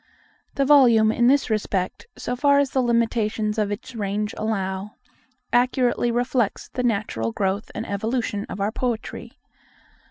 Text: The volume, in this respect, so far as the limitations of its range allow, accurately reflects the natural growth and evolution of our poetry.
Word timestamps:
The 0.55 0.65
volume, 0.65 1.11
in 1.11 1.27
this 1.27 1.51
respect, 1.51 2.07
so 2.17 2.35
far 2.35 2.57
as 2.57 2.71
the 2.71 2.81
limitations 2.81 3.59
of 3.59 3.71
its 3.71 3.93
range 3.93 4.33
allow, 4.35 4.95
accurately 5.53 6.09
reflects 6.09 6.69
the 6.69 6.81
natural 6.81 7.31
growth 7.31 7.69
and 7.75 7.87
evolution 7.87 8.47
of 8.49 8.59
our 8.59 8.71
poetry. 8.71 9.37